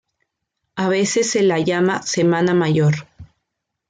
A 0.77 0.87
veces 0.89 1.29
se 1.29 1.43
la 1.43 1.59
llama 1.59 2.01
Semana 2.01 2.55
Mayor. 2.55 3.05